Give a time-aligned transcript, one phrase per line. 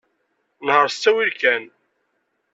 [0.65, 1.63] Nheṛ s ttawil kan.